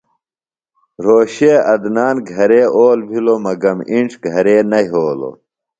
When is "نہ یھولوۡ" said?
4.71-5.35